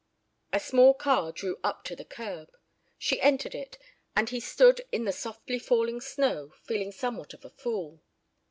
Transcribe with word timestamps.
A 0.51 0.59
small 0.59 0.95
car 0.95 1.31
drew 1.31 1.59
up 1.63 1.83
to 1.83 1.95
the 1.95 2.03
curb. 2.03 2.49
She 2.97 3.21
entered 3.21 3.53
it, 3.53 3.77
and 4.15 4.29
he 4.31 4.39
stood 4.39 4.81
in 4.91 5.05
the 5.05 5.11
softly 5.11 5.59
falling 5.59 6.01
snow 6.01 6.53
feeling 6.63 6.91
somewhat 6.91 7.35
of 7.35 7.45
a 7.45 7.51
fool. 7.51 8.01